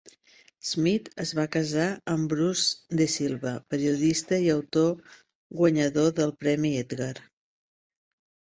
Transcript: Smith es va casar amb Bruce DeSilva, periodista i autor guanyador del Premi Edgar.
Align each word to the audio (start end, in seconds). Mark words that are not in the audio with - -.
Smith 0.67 1.09
es 1.23 1.33
va 1.39 1.43
casar 1.55 1.85
amb 2.13 2.31
Bruce 2.31 2.97
DeSilva, 3.01 3.53
periodista 3.75 4.41
i 4.47 4.51
autor 4.55 5.15
guanyador 5.61 6.11
del 6.23 6.37
Premi 6.43 6.75
Edgar. 6.83 7.13